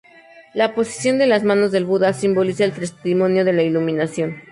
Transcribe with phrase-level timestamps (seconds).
[0.55, 4.41] La posición de las manos del Buda simboliza el testimonio de la iluminación.